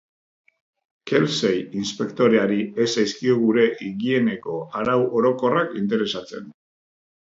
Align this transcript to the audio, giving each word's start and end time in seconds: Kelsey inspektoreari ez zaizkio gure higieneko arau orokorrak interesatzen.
Kelsey 1.11 1.59
inspektoreari 1.81 2.59
ez 2.85 2.89
zaizkio 2.95 3.39
gure 3.45 3.69
higieneko 3.85 4.59
arau 4.85 5.01
orokorrak 5.23 5.83
interesatzen. 5.87 6.55